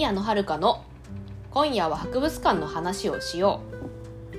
[0.00, 0.82] 宮野遥の
[1.50, 3.60] 今夜は博物館の話をしよ
[4.32, 4.38] う。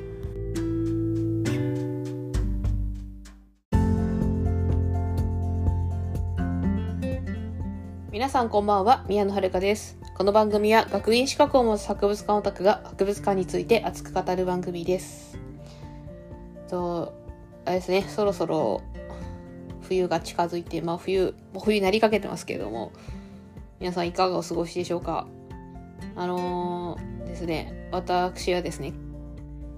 [8.12, 10.00] 皆さんこんばんは宮野遥です。
[10.18, 15.38] この番組は学院資格を持つ博物館オタクが博物館について熱く語る番組です。
[16.70, 17.14] と
[17.66, 18.82] あれですねそろそろ
[19.84, 22.92] 冬が近づいてまあ冬もう冬になりかけてますけれども
[23.80, 25.28] 皆さんいかがお過ごしでしょうか？
[26.16, 28.94] あのー、ですね、私はですね、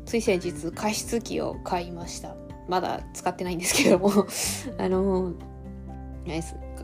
[0.05, 2.35] つい先日加湿器を買いました。
[2.67, 4.09] まだ使ってないんですけども
[4.79, 5.35] あのー、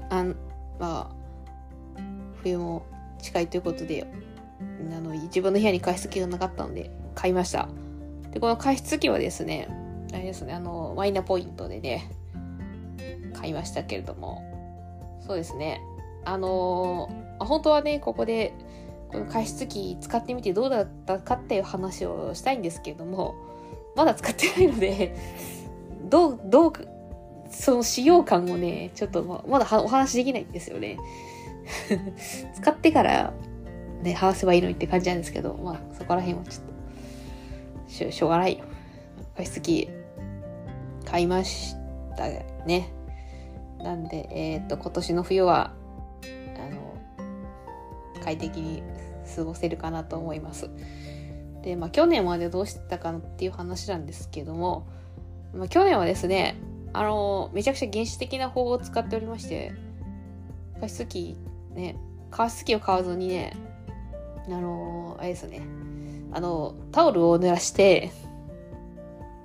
[0.10, 0.36] あん、
[0.80, 1.16] まあ、
[2.44, 2.86] 冬も
[3.22, 4.06] 近いということで、
[4.92, 7.70] あの、自分の部屋に加湿器がなかったので、買いました。
[8.32, 9.68] で、この加湿器はですね、
[10.14, 12.12] あれですね、あの、マイナポイントでね、
[13.34, 14.44] 買いましたけれども、
[15.26, 15.82] そうですね、
[16.26, 18.54] あのー、本当はね、ここで、
[19.12, 23.36] この加湿器使ってみてどうだったかっていう話をしたいんですけれども、
[23.96, 25.16] まだ使ってないので、
[26.10, 26.74] どう、どう、
[27.50, 30.98] その使用感をね、ちょっとまだお話できないんですよね。
[32.54, 33.34] 使ってから
[34.04, 36.66] ね、話せばいいのにって感じなんですけど、まあそこら辺はちょっ
[37.88, 38.62] と、しょしょうがない。
[39.36, 39.90] 加湿器
[41.06, 41.76] 買いまし
[42.16, 42.28] た
[42.66, 42.92] ね。
[43.80, 45.74] なんで、えっ、ー、と、今年の冬は
[48.30, 48.84] 快適に
[49.36, 50.70] 過ごせるかなと思います。
[51.64, 54.88] で、まあ去年までどうしたかっていう話なんですけども、
[55.54, 56.56] まあ、去年はですね、
[56.94, 59.74] あの、めちゃくちゃ原始的な方法を使っておりまして、
[60.80, 61.38] 加湿器
[61.74, 61.96] ね、
[62.30, 63.54] 加湿器を買わずにね、
[64.48, 65.62] あの、あれですね、
[66.32, 68.12] あの、タオルを濡らして、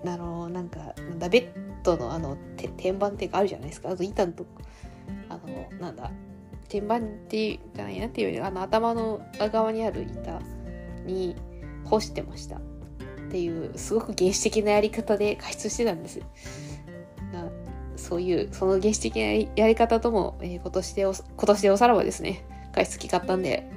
[0.05, 1.49] あの、なんか、なんだ、ベッ
[1.83, 2.37] ドのあの、
[2.77, 3.89] 天板っていうかあるじゃないですか。
[3.91, 4.51] あと板のとこ、
[5.31, 6.11] あの、なんだ、
[6.75, 10.41] 天板ってじゃないなっていうよりあの頭の側にある板
[11.06, 11.37] に
[11.84, 12.60] 干してましたっ
[13.31, 16.21] ていうすごく原始的なやり方で加湿してたんです。
[17.97, 22.44] そういうその原始的なやり方とも、えー、今年で今年でおさらばですね。
[22.72, 23.70] 加湿器買ったんで。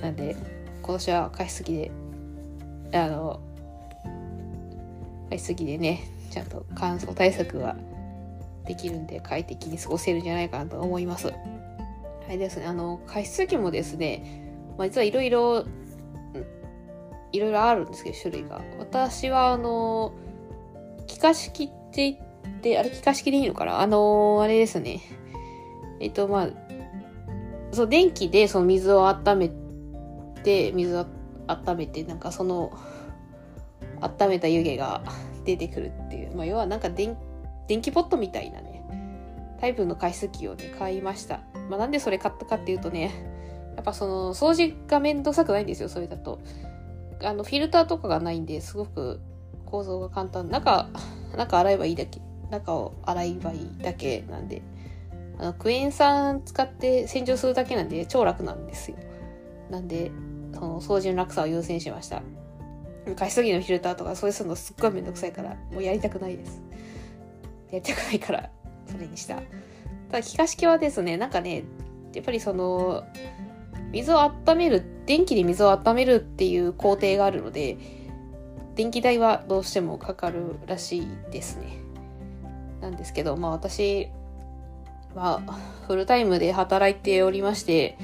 [0.00, 0.34] なんで
[0.82, 1.90] 今年は加湿器
[2.90, 3.40] であの
[5.30, 6.00] 加湿器でね
[6.30, 7.76] ちゃんと乾燥対策が
[8.66, 11.28] できるんで快適に過ごせるんじゃないかなと思います。
[11.28, 11.34] は
[12.32, 14.42] いですね、あの、加湿器もですね、
[14.78, 15.64] まあ、実はいろいろ、
[17.32, 18.62] いろいろあるんですけど、種類が。
[18.78, 20.12] 私は、あの、
[21.06, 23.80] 気化式って言って、あれ気化式でいいのかな？
[23.80, 25.00] あの、あれですね。
[26.00, 26.48] えっと、まあ、
[27.72, 29.50] そう、電気でその水を温め
[30.42, 31.06] て、水を
[31.48, 32.70] 温めて、なんかその、
[34.00, 35.02] 温めた湯気が
[35.44, 36.36] 出てくるっていう。
[36.36, 37.18] まあ、要はなんか電気
[37.72, 38.84] 電気ポットみたいなね、
[39.58, 41.40] タイプの加湿器をね、買いました。
[41.70, 43.10] まあ、なんでそれ買ったかっていうとね、
[43.76, 46.38] やっぱその、掃除がめんどくさくないんですよ、それだと。
[47.24, 49.22] あの、フィルターとかがないんで、すごく
[49.64, 50.50] 構造が簡単。
[50.50, 50.86] 中、
[51.34, 54.60] 中洗えばいいだけ、中を洗えばいいだけなんで、
[55.38, 58.98] あの、クエン酸使って洗浄するだけなんで、超楽なんですよ。
[59.70, 60.10] なんで、
[60.52, 62.22] その、掃除の楽さを優先しました。
[63.16, 66.60] 加湿器のフィルターとか、そういうのすっごいめんどくさいから、もうやりたくないです。
[67.72, 68.50] やりたくないから
[68.86, 69.36] それにした。
[70.10, 71.64] ただ気化式はですねなんかね
[72.14, 73.04] やっぱりその
[73.90, 77.78] 水を温める電気で水を温めるっていう工程があるので
[78.74, 81.78] 電気代はどうしてもかかるらしいですね。
[82.80, 84.08] なんですけどまあ私
[85.14, 85.40] は
[85.86, 87.96] フルタイムで働いておりまして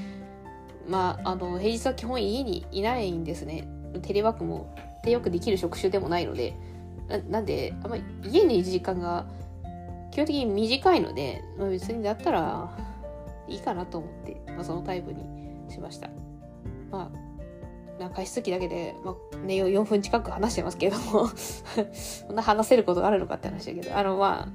[0.89, 3.69] まああの平日は基本家にいないんですね。
[4.03, 6.55] テレワークも手よくできる職種でもないので
[7.29, 9.27] なんであんまり家にいる時間が
[10.19, 12.77] 基本的に短いので、まあ、別にだったら
[13.47, 15.23] いいかなと思って、まあ、そのタイプに
[15.71, 16.11] しました。
[16.91, 21.29] まあ、なんか加湿器だけで、まあ、ね、4分近く話してますけれども
[21.95, 24.50] そんな話せることがあるのかって話だけど、あの、まあ、そ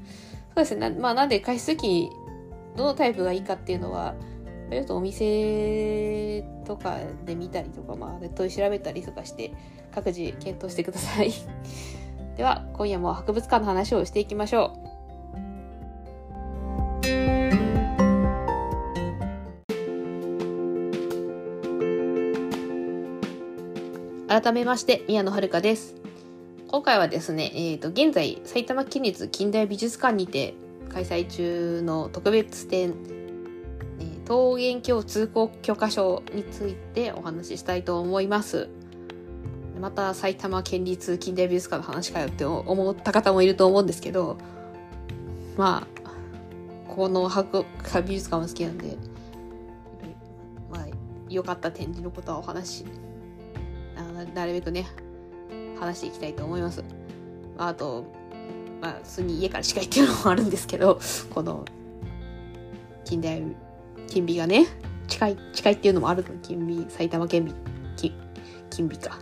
[0.55, 0.89] うですね。
[0.89, 2.09] なまあ、なんで加湿器、
[2.75, 4.15] どのタイプがいいかっていうのは、
[4.69, 9.53] ちょっとお店とかで見たりとか、まあ、ネットで調べたりとかして、
[9.95, 11.31] 各自検討してください。
[12.35, 14.92] では、今夜も博物館の話をしていきましょう。
[24.33, 25.93] 改めまして、宮野遥です。
[26.67, 30.55] 今回はですね、え、ー、と、現在、埼玉県立近代美術館にて
[30.89, 32.95] 開催中の特別展、
[33.99, 38.69] え、桃源郷通行許可証についてお話ししたいと思います。
[39.79, 44.39] また埼玉県立近代美術館の話かよって思った方もいると思うんですけど、
[45.57, 47.67] まあ、この博
[48.03, 48.97] 美術館も好きなんで、
[50.71, 50.85] まあ、
[51.29, 52.85] 良かった展示のことはお話し
[54.25, 54.87] なるべくね
[55.79, 56.83] 話していきたいと思います。
[57.57, 58.05] あと、
[58.81, 60.99] まあ、普通に家から近いっていうのもあるんですけど、
[61.33, 61.65] この、
[63.05, 63.43] 近代、
[64.07, 64.65] 金美がね、
[65.07, 66.29] 近い、近いっていうのもあるの。
[66.41, 67.53] 金美、埼玉県美、
[67.95, 68.13] 金、
[68.69, 69.19] 金美か。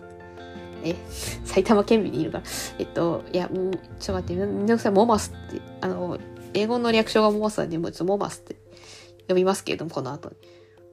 [0.83, 0.95] え、
[1.45, 2.43] 埼玉県美にいるから。
[2.79, 6.17] えっと、いや、もう、ちょっと待って、めんどくさい、モマスって、あの、
[6.53, 8.55] 英語の略称がモマスなんで、もうちょっとモマスって
[9.27, 10.35] 呼びますけれども、この後に。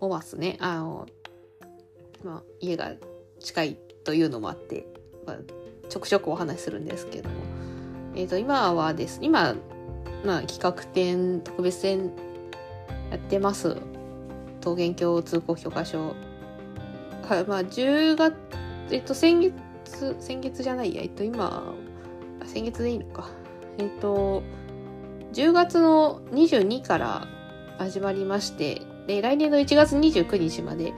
[0.01, 1.07] モマスね、あの、
[2.23, 2.93] まあ、家が
[3.41, 3.79] 近い
[4.09, 4.87] というのもあって、
[5.27, 5.37] まあ、
[5.91, 7.35] ちょくちょくお話しするんですけども、
[8.17, 9.55] えっ、ー、と、今はです、今、
[10.25, 12.11] まあ、企画展、特別展
[13.11, 13.77] やってます。
[14.65, 16.15] 桃源郷通行許可証。
[17.29, 18.35] はい、まあ、10月、
[18.91, 21.75] えっと、先月、先月じゃないや、えっと、今、
[22.47, 23.29] 先月でいいのか。
[23.77, 24.43] えっと、
[25.35, 27.29] 10月の22から
[27.77, 30.95] 始まりまして、で、来年の1月29日まで、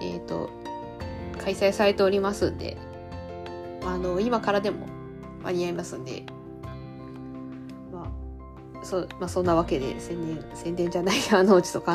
[0.00, 0.48] えっと、
[1.48, 2.76] 開催されておりますんで、
[3.82, 4.86] あの、今からでも
[5.42, 6.24] 間に合いますんで、
[7.90, 8.12] ま
[8.80, 11.90] あ、そ,、まあ、そんなわけで宣伝、宣伝じゃない、 あの、ちょっと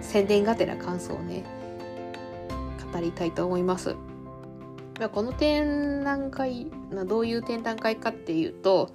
[0.00, 1.44] 宣伝がてら感想をね、
[2.92, 3.94] 語りたいと思います。
[5.12, 6.66] この展覧会、
[7.06, 8.90] どういう展覧会かっていうと、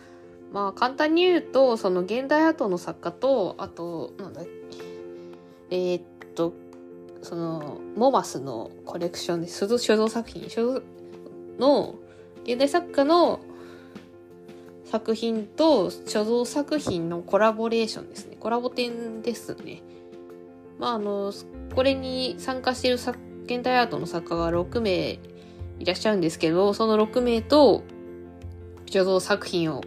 [0.52, 4.42] まあ簡単に言うと、その現代アートの作家と、あと、なんだ
[5.72, 6.04] えー、っ
[6.36, 6.54] と、
[7.22, 10.82] その、モマスのコレクションで、所蔵作品、所
[11.60, 11.96] の
[12.44, 13.40] 現代作家の
[14.86, 18.38] 作品と所蔵作品のコラボレーションですね。
[18.40, 19.82] コラボ展ですね。
[20.80, 21.34] まあ、あの、
[21.74, 25.20] これに参加している現代アートの作家が6名
[25.80, 27.84] いらっしゃるんですけど、その6名と
[28.86, 29.84] 所蔵作品を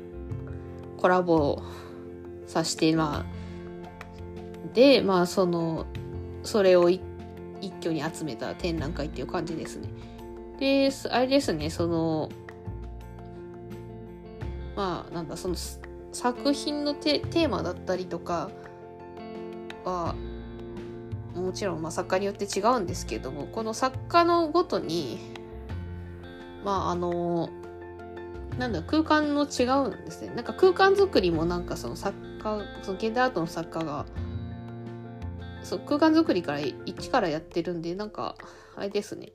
[0.97, 1.63] コラボ
[2.47, 5.87] させて、まあ、で、まあ、その、
[6.43, 7.01] それを一
[7.61, 9.89] 一挙に集めた展覧会っていう感じですね。
[10.59, 12.29] で、あれですね、その、
[14.79, 15.57] まあなんだその
[16.13, 18.49] 作品のテーマだったりとか
[19.85, 20.15] は
[21.35, 25.19] もちろんまあ作家によって違うんですけどもこの作家のごとに
[26.65, 27.51] まああの
[28.57, 34.07] なんだ空間の違うんですねなんか空間作りもなんかその作家その現代アートの作家が
[35.63, 38.37] そう空間作りから一からやってるんでなんか
[38.77, 39.33] あれですね。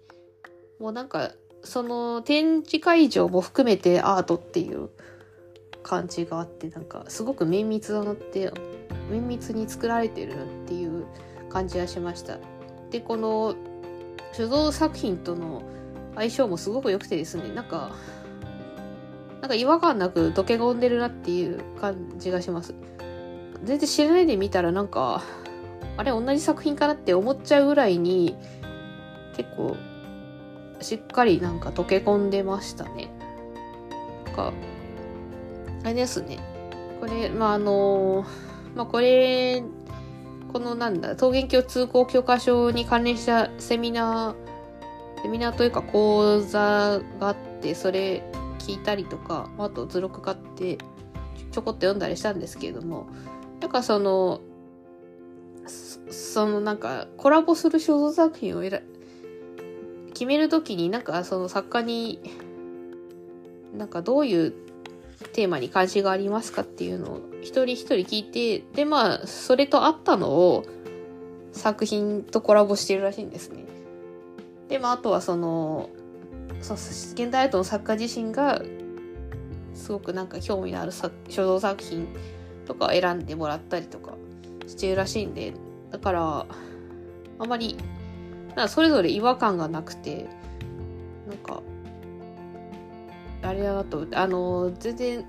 [0.79, 1.31] もうなんか
[1.63, 4.89] その展示会場も含めてアートっていう
[5.81, 8.51] 感じがあってなんかすごく綿密だなって
[9.09, 10.33] 綿密に作られてる
[10.63, 11.05] っていう
[11.49, 12.39] 感じがしました。
[12.89, 13.55] でこの
[14.33, 15.63] 所蔵作品との
[16.15, 17.95] 相性もすごく良くてですねなんか
[19.41, 22.73] なんか違和感なく溶け込んでるなっていう感じがします。
[23.63, 25.23] 全然知らないで見たらなんか
[25.97, 28.35] あれ同じ作品かなって思っちゃうぐらいに
[29.35, 29.75] 結構
[30.81, 33.09] しっかりなんか溶け込んでましたね
[34.25, 34.53] なんか
[35.83, 36.39] あれですね。
[37.01, 38.25] これ、まあ、あの、
[38.75, 39.63] まあ、これ、
[40.53, 48.23] このなんだ、桃源郷通行許可証に関連したセミナー、セミナーというか講座があって、それ
[48.59, 50.77] 聞いたりとか、あと図録買って
[51.51, 53.07] ちょこっと読んだりしたんですけれども、
[53.59, 54.39] なんかその、
[56.09, 58.83] そのなんかコラボする肖像作品を選
[60.13, 62.19] 決めるときになんかその作家に
[63.75, 64.53] なんかどういう
[65.33, 70.65] テーマに関心がありますかっていうのを一人一人聞いて、で、まあ、それと合ったのを
[71.51, 73.65] 作品とコラボしてるらしいんですね。
[74.69, 75.89] で、まあ、あとはその、
[76.61, 78.61] そ現代アートの作家自身が、
[79.73, 81.09] すごくなんか興味のある書
[81.45, 82.07] 道作品
[82.65, 84.13] とかを選んでもらったりとか
[84.67, 85.53] してるらしいんで、
[85.93, 86.45] だから、
[87.39, 87.77] あまり、
[88.55, 90.27] なそれぞれ違和感がなくて、
[91.27, 91.61] なんか、
[93.43, 95.25] あれだなとあの全然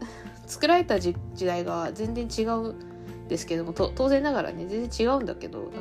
[0.47, 5.79] 作られた時代が全然違うんですけども当然ながらね全然違うんだけどなんか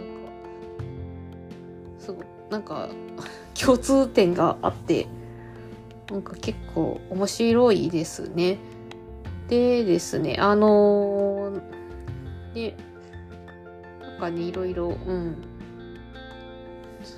[1.99, 2.89] すごいなんか
[3.53, 5.07] 共通点があって
[6.09, 8.57] なんか結構面白いですね。
[9.47, 12.75] でですねあのー、で
[14.23, 15.35] かねいろいろうん。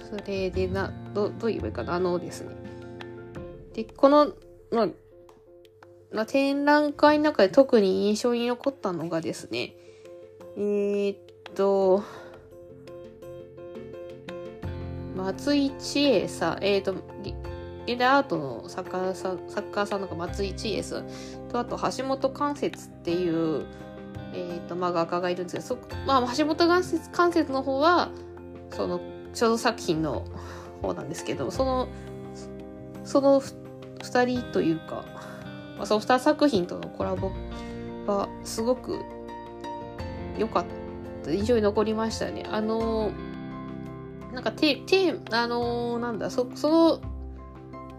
[0.09, 2.55] それでなどどう言えばいいかなあのですね。
[3.73, 4.33] でこの
[4.71, 4.87] ま
[6.11, 9.75] ま、展覧会の中で特に印象に残ったのがですね、
[10.55, 11.17] えー、っ
[11.53, 12.03] と、
[15.15, 16.93] 松井千恵さん、えー、っと、
[17.85, 21.07] 現代アートの作家さん、作家さんのが松井千恵さん
[21.49, 23.65] と、あと橋本関節っていう、
[24.35, 28.09] えー、と、まあ、画家がいるんですけど、まあ、橋本関節の方は、
[28.71, 28.99] その、
[29.33, 30.25] 肖像作品の
[30.81, 31.87] 方なんですけど、その、
[33.03, 35.03] その2人というか、
[35.77, 37.31] まあ、その2作品とのコラボ
[38.07, 38.99] がすごく
[40.37, 40.65] 良かっ
[41.23, 42.45] た印象に残りましたね。
[42.49, 43.11] あの
[44.33, 47.01] なんかテテあのなんだそそ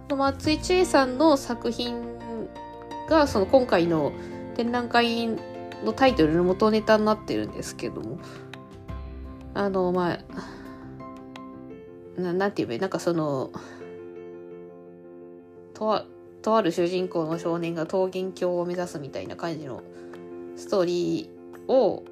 [0.08, 2.02] の松井千恵さんの作品
[3.08, 4.12] がその今回の
[4.54, 5.28] 展覧会
[5.84, 8.18] のタイトルの元ネタになってるんですけども。
[9.54, 10.18] あのまあ
[12.20, 12.78] ななんて言えばいい？
[12.80, 13.50] なんかその
[15.72, 16.04] とあ
[16.42, 19.82] とある主人公の少年が桃源郷を目指すみたいな感じの
[20.56, 22.04] ストーリーを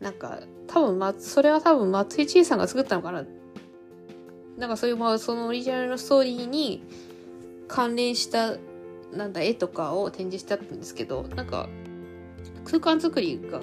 [0.00, 3.26] なんか多分、ま、それは多分松井千恵さんが作ったのかな？
[4.56, 6.82] なんかそういうまあそのオリジナルのストーリーに
[7.68, 8.56] 関連した
[9.12, 11.68] なんだ絵とかを展示してあったんですけどなんか
[12.64, 13.60] 空間作りが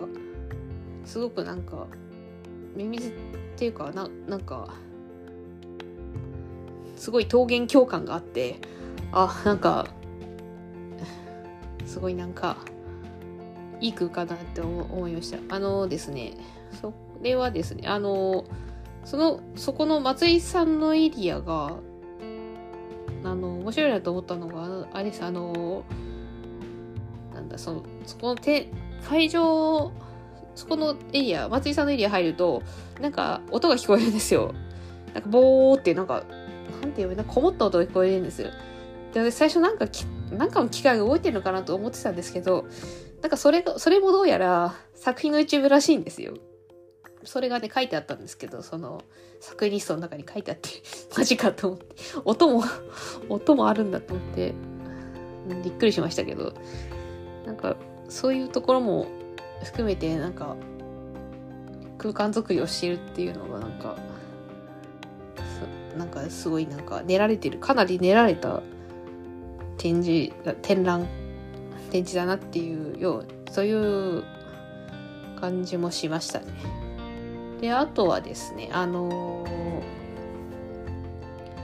[1.05, 1.87] すごくなんか
[2.75, 3.11] ミミズっ
[3.57, 4.73] ていうかななんか
[6.95, 8.59] すごい桃源共感があって
[9.11, 9.87] あなんか
[11.85, 12.57] すごいなんか
[13.79, 15.55] いい空間だなって思いました。
[15.55, 16.33] あのですね
[16.79, 18.45] それはですねあの
[19.03, 21.77] そのそこの松井さんのエリアが
[23.23, 25.23] あの面白いなと思ったのがあれです。
[25.23, 25.83] あの
[27.41, 28.69] なんだそのそこのて
[29.09, 29.91] 会場
[30.55, 32.61] そこのエリア松井さんのエリア入ると
[32.99, 34.53] なんか音が聞こえるんですよ。
[35.13, 36.23] なんかボーってなんか
[36.81, 38.49] なんていうなんかこもった音が聞こえるんですよ。
[39.13, 42.65] で最初なんかきなんかの機械が動いてるのかなと思ってたんですけど
[43.21, 46.35] なんかそれそれもどうやら作品の一部らしいんですよ。
[47.23, 49.01] それがね書いてあったんですけどその
[49.39, 50.69] 作品リストの中に書いてあって
[51.17, 51.95] マジかと思って。
[52.25, 52.63] 音も
[53.29, 54.53] 音もあるんだと思って
[55.63, 56.53] びっくりしましたけど。
[57.45, 57.75] なんか
[58.09, 59.07] そういうところも
[59.63, 60.55] 含めてなんか
[61.97, 63.95] 空間作りをしてるっていうのがなんか
[65.97, 68.61] なんかすごいなんか練られてるかなり練られた
[69.77, 71.07] 展示展覧
[71.91, 74.23] 展示だなっていうようそういう
[75.39, 76.45] 感じもしましたね。
[77.59, 79.81] であとはですねあのー、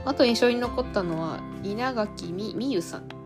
[0.04, 3.17] あと印象に残ったのは稲垣美優さん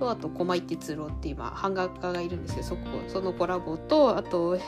[0.00, 4.58] とあと駒井哲郎っていう、まあ、版画家がいるんですけどそこそのコラボとあと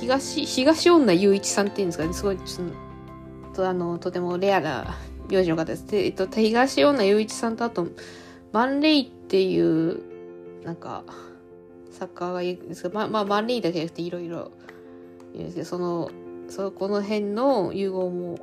[0.00, 4.96] 東東女雄一さんっていうんですかねすごいちょっとあのとてもレアな
[5.28, 5.86] 名字の方です。
[5.86, 7.86] で、えっと、東女雄一さんとあと
[8.52, 10.00] マンレイっていう
[10.64, 11.04] なんか
[11.90, 14.52] 作家がいるんですけどままあマンレイだけじゃなくていろいろ
[15.34, 16.10] いるんですけどその
[16.48, 18.38] そこの辺の融合も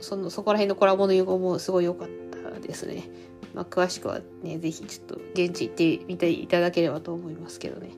[0.00, 3.08] そのそこら辺のコラボの融合もすごい良かったですね。
[3.54, 7.90] まあ、詳しくはね、ぜひちょっと現地行ってみていただければと思いますけどね。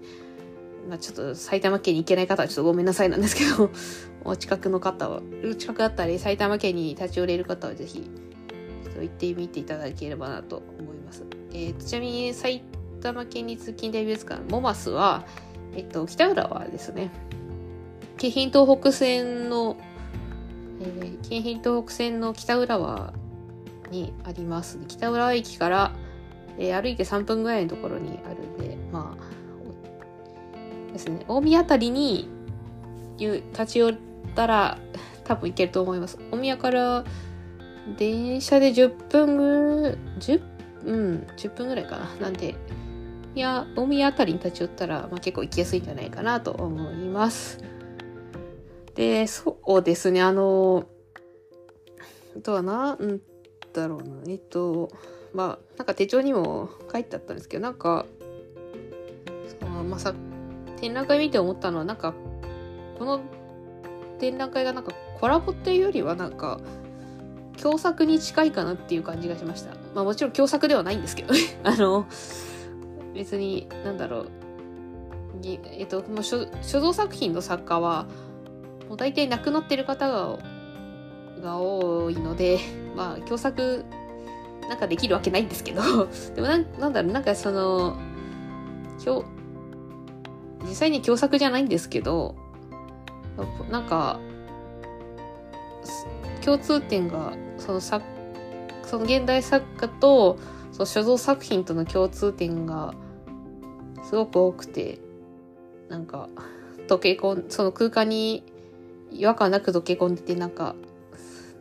[0.88, 3.70] まあ、ちょっと埼玉県に行けない方はちょっとごめんなさいなんですけど、
[4.24, 5.22] お近くの方は、
[5.58, 11.24] 近くだったり埼玉県に立ち寄れる方はぜひ、ちょっと行ってみていただければなと思います。
[11.52, 12.62] えー、ちなみに埼
[13.00, 15.26] 玉県立近代美術館モマスは、
[15.74, 17.10] えっと、北浦はですね、
[18.16, 19.76] 京浜東北線の、
[20.80, 23.12] えー、京浜東北線の北浦和
[23.92, 24.80] にあります。
[24.88, 25.92] 北浦和駅から、
[26.58, 32.28] えー、歩いて3分ぐらいのところにあるんで、まあ、ですね、大宮あたりに
[33.18, 33.94] 立ち寄っ
[34.34, 34.78] たら
[35.24, 36.18] 多分行けると思います。
[36.32, 37.04] 大宮から
[37.96, 40.42] 電車で10分ぐ、10
[40.84, 42.10] うん、10分ぐらいかな。
[42.20, 42.56] なんで、
[43.34, 47.58] いや、大宮あたりに立ち寄ったら、まあ、結構行きやすいんじゃないかなと思います。
[48.94, 50.84] で、そうですね、あの、
[52.36, 53.20] あとはな、うん
[53.72, 54.90] だろうな、えっと、
[55.32, 58.06] まあ、なんか手帳にも書いてあったんですけど、なんか、
[59.60, 60.14] そのまあ、さ、
[60.76, 62.14] 展覧会見て思ったのは、なんか、
[62.98, 63.20] この
[64.18, 66.60] 展覧会がなんかコラボっていうよりはなんか、
[67.60, 69.74] 共作に近いかなっていう感じがしました。
[69.94, 71.40] まあもちろん共作ではないんですけどね。
[71.62, 72.06] あの、
[73.14, 74.28] 別に、なんだろう。
[75.44, 78.06] えっと、もう所蔵作品の作家は、
[78.88, 80.38] もう大体亡くなってる方が
[81.42, 82.58] が多いので、
[82.94, 83.84] まあ、共作
[84.68, 85.82] なんかできるわけないんですけど、
[86.34, 87.96] でもなんなんだろう、なんかその、
[89.04, 89.24] 今日、
[90.68, 92.34] 実際に共作じゃないんですけど、
[93.70, 94.20] なんか、
[96.44, 98.04] 共通点が、その作、
[98.84, 100.38] その現代作家と、
[100.70, 102.94] その所蔵作品との共通点が、
[104.04, 104.98] すごく多くて、
[105.88, 106.28] なんか、
[106.88, 108.44] 溶け込ん、その空間に
[109.10, 110.74] 違和感なく溶け込んでて、なんか、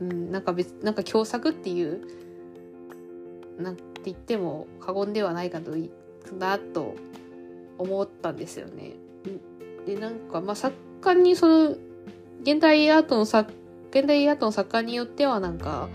[0.01, 2.01] うん、なんか別、なんか共作っていう、
[3.60, 5.72] なんて言っても過言ではないかと、
[6.38, 6.96] なと
[7.77, 8.93] 思ったんですよね。
[9.86, 11.75] で、なんか、まあ、作家にその、
[12.41, 13.53] 現代アートの作
[13.91, 15.89] 現代アートの作家によってはなんか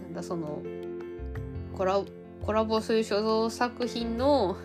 [0.00, 0.62] なんだその
[1.76, 2.00] コラ
[2.44, 4.56] コラボする所蔵作品の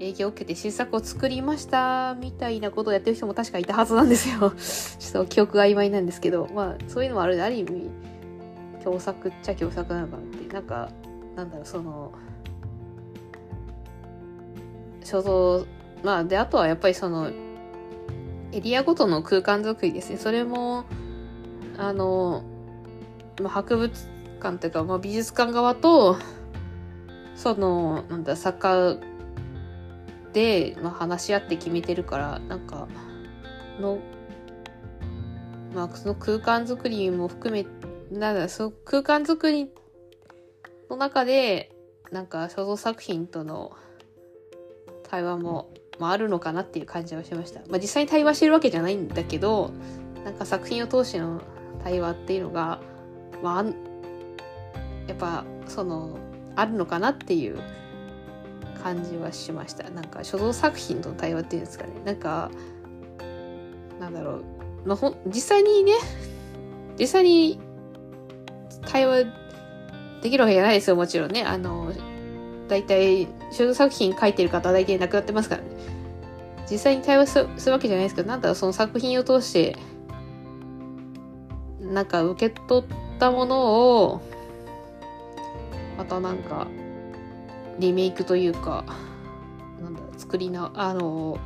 [0.00, 4.52] 影響を受けて新作を作りましたみたいなことをやってる人も確かいたはずなんですよ。
[4.98, 7.90] ちょっと記憶が曖昧なんですけどまあそういうのもあるある意味
[8.82, 10.40] 共作っちゃ共作なのかなって。
[10.52, 10.90] なんか
[11.36, 12.12] なんだろうその
[15.04, 15.66] 所蔵
[16.02, 17.30] まあであとはやっぱりその
[18.52, 20.16] エリアごとの空間づくりですね。
[20.16, 20.84] それも
[21.78, 22.42] あの、
[23.40, 24.08] まあ、博物
[24.40, 26.16] 館というか、まあ、美術館側と
[27.36, 29.09] そのなんだ作家
[30.32, 32.88] で、まあ、話し合って決めてるからなんか
[33.80, 33.98] の
[35.74, 37.66] まあその空間づくりも含め
[38.10, 39.70] なんだその空間づくり
[40.88, 41.72] の中で
[42.10, 43.76] なんか所蔵作品との
[45.08, 47.60] 対話も、まあ、あるのかなっていう感じはしました。
[47.68, 49.72] まあ、実際に対話してるわけじゃないんだけど
[50.24, 51.40] なんか作品を通しての
[51.82, 52.80] 対話っていうのが、
[53.42, 53.64] まあ、
[55.06, 56.18] やっぱその
[56.56, 57.60] あるのかなっていう
[58.82, 59.88] 感じはしました。
[59.90, 61.92] なんか所蔵作品との対話っていうんですかね。
[62.04, 62.50] なんか
[63.98, 64.44] なんだろう、
[64.86, 65.92] まあ、ほ実際にね
[66.98, 67.60] 実際に
[68.86, 69.24] 対話
[70.22, 70.96] できるわけじゃないですよ。
[70.96, 71.42] もちろんね。
[71.42, 71.92] あの
[72.68, 75.68] 大体所蔵作品書いてる方は大体亡くなってますからね。
[76.70, 79.76] 実際に対話するわけじゃないですけどなんだろうその作品を通して
[81.80, 84.22] なんか受け取ったものを
[85.98, 86.68] またなんか
[87.78, 88.84] リメイクというか
[89.80, 91.38] なんだ作りなあの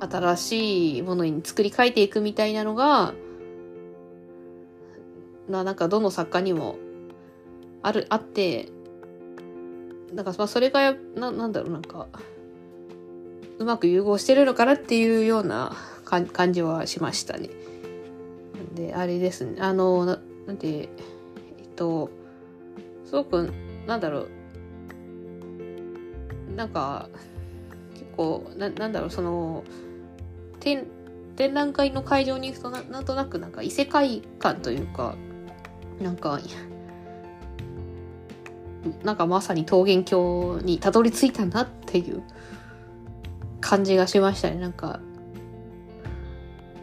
[0.00, 3.14] 新しいものに作り変えていくみたいなのが
[5.48, 6.76] ななんかどの作家にも
[7.82, 8.68] あるあって
[10.12, 12.06] なんかまあそれがななんだろうなんか
[13.58, 17.50] うまく融合してるのかなっていうような感じはしましたね。
[18.74, 20.88] であれですねあのななんてえっ
[21.74, 22.10] と
[23.04, 23.52] すごく
[23.86, 24.28] なんだろう
[26.58, 27.08] なんか
[27.94, 29.62] 結構ななんだろうその
[30.58, 30.86] 展
[31.36, 35.14] 展覧会の会場に行くとななんとなくなんか異世界観というか
[36.02, 36.40] なんか
[39.04, 42.22] なんかまさに桃源郷にたどり着いたなっていう
[43.60, 44.56] 感じがしましたね。
[44.56, 45.00] なんかやっ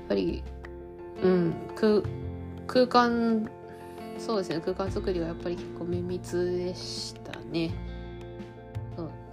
[0.07, 0.41] ぱり
[1.21, 2.01] うん空
[2.67, 3.49] 空間
[4.17, 4.61] そうですね。
[4.61, 7.71] 空間作りはやっぱり結構綿密でしたね。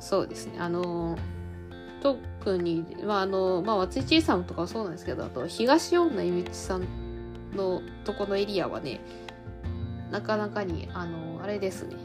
[0.02, 0.58] そうですね。
[0.58, 1.16] あの
[2.02, 6.86] 特にまああのまあ松井千恵さんとかはそうなんですけどあと東恩納ゆ一さん
[7.54, 9.00] のとこのエリアはね
[10.10, 11.96] なかなかにあのあれですね。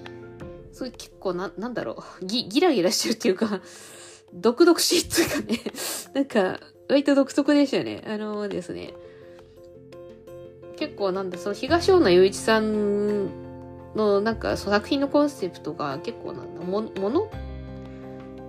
[0.72, 2.26] すごい結構ななんだろう。
[2.26, 3.62] ギギラギラしてるっていうか
[4.32, 5.60] 毒々しいっていうかね。
[6.14, 8.04] なんか割と独特でしたね。
[8.06, 8.94] あのですね。
[10.76, 13.26] 結構なんだその東恩納雄一さん
[13.96, 17.32] のなんかその作品のコンセプトが結構なんだももの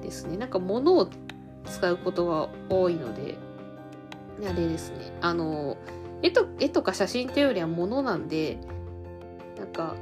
[0.09, 0.37] ですね。
[0.37, 1.09] なんか物を
[1.67, 3.37] 使うことが多いので
[4.43, 5.13] あれですね。
[5.21, 5.77] あの
[6.23, 8.59] 絵と絵とか写真というよりは物なんで
[9.59, 9.95] なんか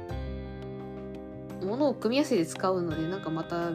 [1.61, 3.71] 物を組み合わせて使うのでなんかまた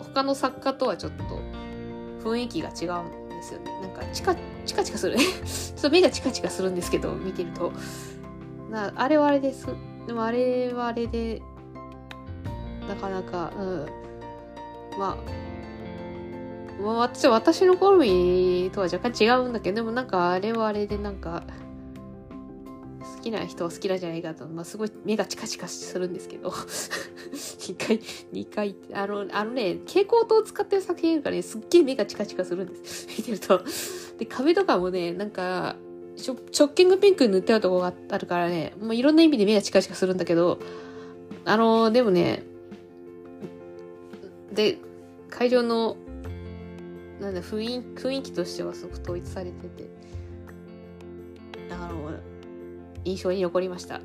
[0.00, 3.80] 他の作家とはちょっと雰囲気が違うんですよね。
[3.80, 4.34] なんかチカ
[4.66, 5.16] チカチカする。
[5.16, 7.72] ちょっと目がチカチカするんですけど見てると。
[8.70, 9.68] なあれはあれです。
[10.06, 11.40] でもあれはあれで
[12.88, 14.03] なかなかうん。
[14.98, 15.44] まあ
[16.82, 21.44] まあ、私私の好みとは若干違うんだけどでもなんかあれはあれでなんか
[23.00, 26.52] 好きな人は好きなじゃないかと、まあ、すごい目がチカチカするんですけど。
[27.64, 33.08] 2回2回あのあのね蛍光灯を使ってる作品がねすっげえ目がチカチカするんです。
[33.16, 33.62] 見てると。
[34.18, 35.76] で壁とかもねなんか
[36.26, 40.58] 直径がピンク塗ってあるとこがあるからねもういろんな意味で目がチカチカするんだけど。
[41.46, 42.42] あのでもね
[44.54, 44.78] で
[45.30, 45.96] 会場の
[47.20, 50.04] なんだ雰囲雰囲気としてはすごく統一されてて。
[51.70, 52.10] あの
[53.04, 54.00] 印象に残りました。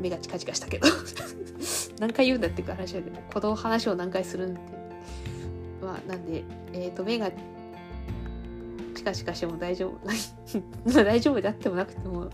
[0.00, 0.88] 目がチカチカしたけど。
[2.00, 4.60] 何回言うんだっていう話だけどこの話を何回するんって
[5.80, 7.30] まあなんでえっ、ー、と目が
[8.96, 10.00] チカチカしても大丈夫。
[11.04, 12.30] 大丈夫であってもなくても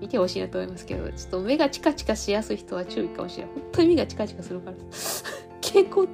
[0.00, 3.54] 見てほしいなと思いますけどちょっと目がチカチカしやすい人は注意かもしれない。
[3.54, 4.76] 本当に目がチカチカするから。
[5.82, 6.08] 蛍光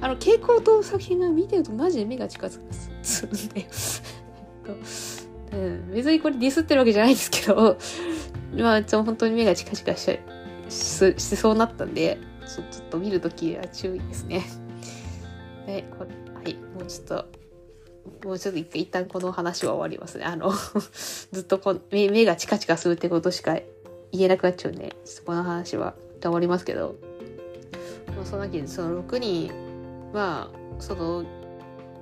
[0.00, 2.64] あの蛍光灯作品が見てるとマジで目がチカチカ
[3.02, 3.66] すんで
[5.52, 7.78] うん、別にこれディスってるわけじゃないんですけど
[8.54, 10.18] まあ、ちょ本当に目がチカチカし
[10.68, 14.44] ししそうなったんでちょ、ちょっと見るときは注意ですね。
[15.66, 17.24] はい、こはい、もうちょっと、
[18.24, 20.24] もうちょっと一旦この話は終わりますね。
[20.24, 20.52] あの
[21.32, 23.58] ずっとこ目目がチカチカするってことしか
[24.12, 26.96] 言えなくなっちゃうんで、ちょっとこの話は終わりますけど、
[28.26, 29.52] そのわけで、その6人
[30.12, 30.48] は、
[30.80, 31.24] その、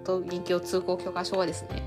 [0.05, 1.83] と銀鏡通行許可書はですね、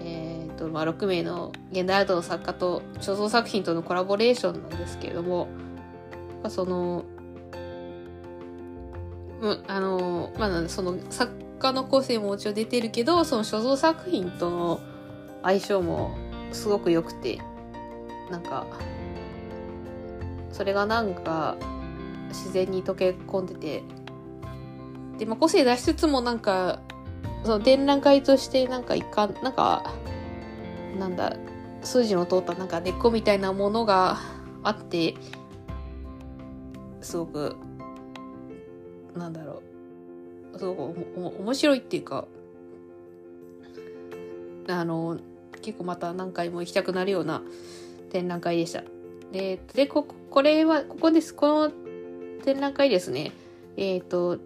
[0.00, 5.46] えっ、ー、と、まあ、6名の現代アートの作家と所蔵作品とのコラボレーションなんですけれども、
[6.42, 7.04] まあ、その、
[9.40, 14.80] うん、あの、まあ、その作家の個性ももちろん出てるけど、その所蔵作品との
[15.44, 16.16] 相性も
[16.50, 17.38] すごく良くて、
[18.28, 18.66] なんか、
[20.50, 21.56] それがなんか
[22.32, 23.82] 自然に溶け込んでて、
[25.18, 26.80] で、まあ、個性出しつつもなんか、
[27.44, 29.94] その展覧会としてなんか一貫、なんか、
[30.98, 31.36] なんだ、
[31.82, 34.18] 数字の通ったなんか根っこみたいなものが
[34.62, 35.14] あって、
[37.00, 37.56] すごく
[39.16, 39.62] なんだろ
[40.54, 42.26] う、すごく面白いっていうか、
[44.68, 45.18] あの、
[45.60, 47.42] 結構また何回も行きたくなるような
[48.10, 48.82] 展覧会でした。
[49.32, 51.34] で、で、こ、これは、ここです。
[51.34, 51.72] この
[52.42, 53.32] 展覧会ですね。
[53.76, 54.38] えっ、ー、と、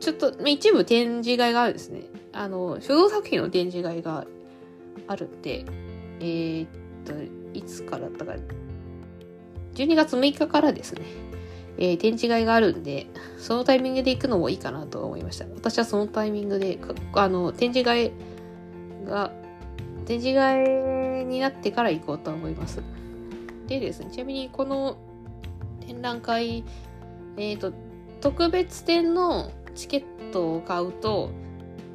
[0.00, 2.02] ちょっと、一部展示会があるんですね。
[2.32, 4.26] あの、書道作品の展示会が
[5.06, 5.64] あるんで、
[6.20, 6.68] えー、っ
[7.04, 7.12] と、
[7.54, 8.34] いつからだったか、
[9.74, 11.02] 12月6日からですね。
[11.78, 13.06] えー、展示会があるんで、
[13.38, 15.46] そのタイミングで行くのもいいかなと思いました。
[15.54, 16.78] 私はそのタイミングで、
[17.14, 18.12] あの、展示会
[19.06, 19.32] が、
[20.06, 22.82] 展示会になってから行こうと思います。
[23.66, 24.96] でですね、ちなみにこの
[25.86, 26.64] 展覧会、
[27.36, 27.72] えっ、ー、と、
[28.20, 31.30] 特別展のチケットを買うと、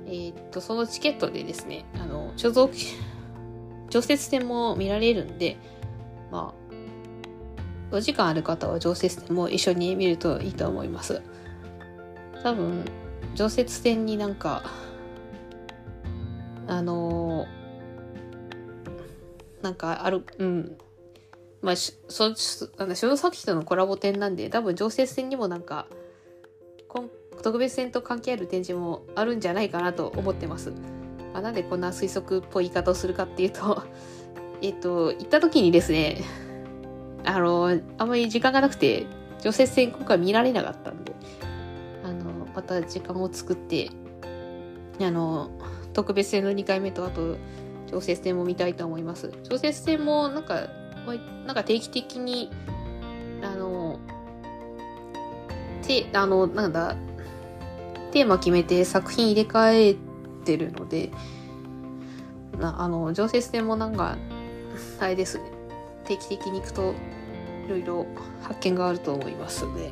[0.06, 2.70] えっ、ー、と、そのチケットでですね、あの、所蔵、
[3.90, 5.58] 常設展も見られるんで、
[6.32, 6.54] ま
[7.92, 11.22] あ、お時間ある方は常設展も一緒に見るといいと思います。
[12.44, 12.86] 多分、
[13.36, 14.64] 常設展になんか、
[16.68, 20.78] あのー、なんかある、うん。
[21.62, 22.34] まあ、そ、
[22.78, 25.88] なんだ、書作品とのコラボ展なんで、多分常設展にもなんか、
[27.42, 30.72] 特別展と関係ある展示もあるんじゃないかなと思ってます。
[31.34, 33.84] まあ、なんでこんな推測っぽい言い方をするかっていうと
[34.62, 36.22] えっと、行った時にですね、
[37.26, 39.08] あの、あんまり時間がなくて、
[39.40, 41.14] 除雪戦今回見られなかったんで、
[42.04, 43.90] あの、また時間を作って、
[45.00, 45.50] あの、
[45.94, 47.38] 特別戦の2回目と、あと、
[47.88, 49.32] 常設戦も見たいと思います。
[49.44, 50.68] 常設戦も、なんか、
[51.46, 52.50] なんか定期的に、
[53.44, 54.00] あの、
[55.82, 56.96] て、あの、なんだ、
[58.12, 59.98] テーマ決めて作品入れ替え
[60.46, 61.12] てるので、
[62.60, 64.18] なあの、常設戦もなんか、
[65.00, 65.52] あれですね。
[66.06, 66.94] 定期的に行くと
[67.66, 68.06] いろいろ
[68.42, 69.92] 発見があると思いますので、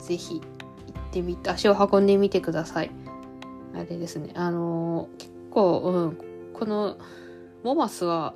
[0.00, 2.90] ぜひ行ってみて、足を運んでみてください。
[3.74, 6.18] あれですね、あの、結構、うん、
[6.54, 6.96] この
[7.62, 8.34] モマスは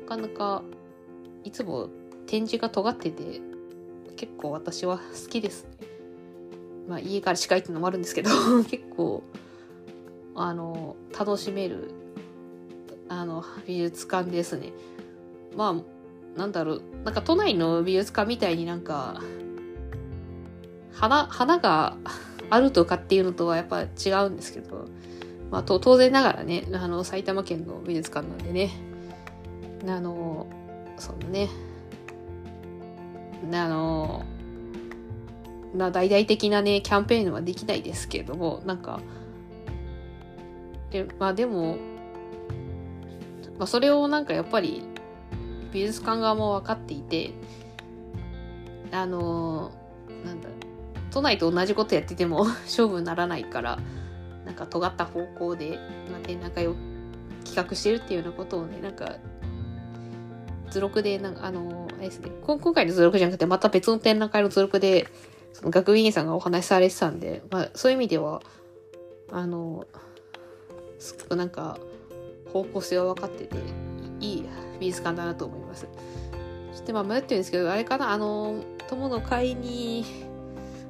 [0.00, 0.62] なかなか
[1.44, 1.88] いつも
[2.26, 3.40] 展示が尖ってて、
[4.16, 5.70] 結構私は好きですね。
[6.88, 8.30] まあ家から近いっていうのもあるんですけど、
[8.68, 9.22] 結構、
[10.34, 11.90] あの、楽しめる、
[13.08, 14.72] あの、美術館ですね。
[15.56, 15.70] ま
[16.36, 19.20] あ、なんだろう、なんか都内の美術館みたいになんか、
[20.92, 21.96] 花、花が
[22.50, 24.86] あるとかっていうのとはやっぱ違うんですけど、
[25.50, 28.70] まあ、当然ながらね、あの、埼玉県の美術館なんでね、
[29.86, 30.46] あの、
[30.96, 31.48] そのね、
[33.52, 34.24] あの、
[35.74, 39.00] な大々的なね、キャンペーンはできないですけれども、なんか、
[40.90, 41.76] で、まあでも、
[43.58, 44.82] まあそれをなんかやっぱり
[45.72, 47.32] 美術館側も分かっていて、
[48.90, 49.72] あの、
[50.24, 50.48] なんだ、
[51.10, 53.78] 都内と同じことやってても 勝負にならないから、
[54.44, 55.78] なんか尖った方向で、
[56.10, 56.74] まあ、展覧会を
[57.44, 59.16] 企画してるっていうようなことをね、なんか、
[60.70, 65.08] 図録で、なんか、あのー、あれですね、今回の図録じゃなくて、また別の展覧会の図録で、
[65.52, 68.42] その学芸員さんがお話しされてたんで、まあ、そういう意味では、
[69.30, 69.86] あのー、
[70.98, 71.78] すごくなんか、
[72.52, 73.56] 方向性は分かってて、
[74.20, 74.44] いい
[74.80, 75.86] 美術館だなと思います。
[76.72, 80.04] そしてまあ迷ってるんですけど、あれかな、あの、友の会に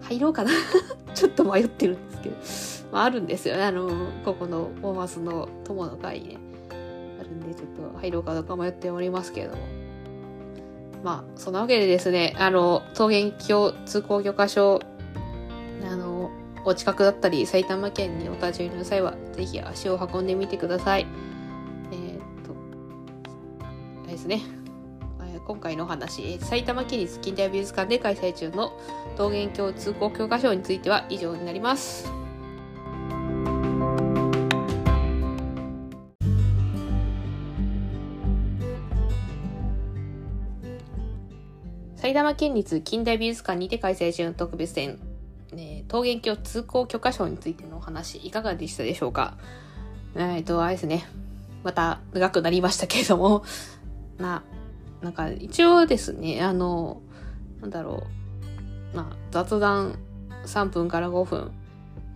[0.02, 0.50] 入ろうかな
[1.14, 3.90] ちょっと迷ってるんですけど、まあ、あるんですよね、あの、
[4.24, 6.47] ここのボーマスの友の会ね。
[7.28, 9.62] るんで、ちょっと入ろうかどうか迷っておりますけれども。
[11.02, 14.80] まあ、そんなわけでですね、あの、桃源郷通行許可証、
[15.88, 16.30] あの、
[16.64, 21.06] お近くだったり、埼玉県にお立ち寄りの際は、ぜひ足を運んでみてください。
[21.92, 22.54] えっと。
[24.04, 24.42] あれですね。
[25.48, 28.78] 今回のお話、埼玉県立近代美術館で開催中の
[29.16, 32.27] 桃源郷通行教科書については以上になります。
[42.18, 44.98] 玉県立近代美術館にて開催中の特別展、
[45.52, 49.38] ね、桃源郷通行許可証についてのお話、いかがでしたでしょうか？
[50.16, 51.06] えっと、あれですね。
[51.62, 53.44] また長くなりましたけれども、
[54.18, 54.42] な、
[55.00, 57.02] なんか一応ですね、あの、
[57.60, 58.02] なんだろ
[58.92, 59.96] う、まあ雑談
[60.44, 61.52] 3分から5分、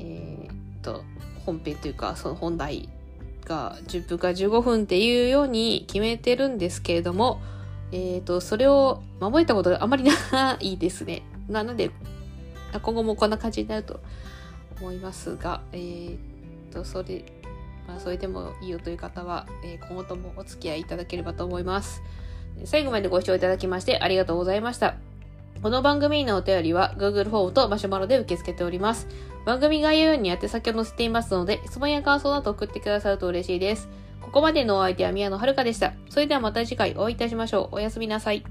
[0.01, 1.05] えー、と、
[1.47, 2.89] 本編というか、その本題
[3.45, 7.41] が10分から15分っていうように決めてるんですけれども、
[7.93, 11.23] えっ、と、それを守れたことがあまりないですね。
[11.49, 11.91] なので、
[12.83, 14.01] 今後もこんな感じになると
[14.81, 16.17] 思いますが、えー、
[16.73, 17.25] と、それ、
[17.87, 22.03] まあ、それでもいいよという方は、えー、今後ともお付き合いいただければと思います。
[22.65, 24.97] 最後までご視聴いただきましてありがとうございました。
[25.63, 29.07] この番組のお便りは Google フォームとマシュマロで受け付けております。
[29.45, 33.89] 番組概要欄に宛先を載せていますので、質問や感想など送ってくださると嬉しいです。
[34.33, 35.93] ここまでのお相手は宮野遥でした。
[36.09, 37.77] それではまた次回お会いいたしましょう。
[37.77, 38.43] おやすみなさい。